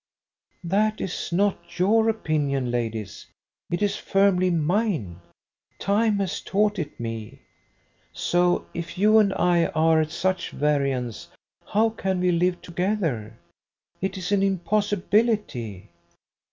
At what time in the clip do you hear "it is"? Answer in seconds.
3.71-3.97, 14.01-14.31